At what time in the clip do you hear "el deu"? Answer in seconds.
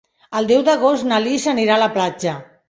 0.37-0.63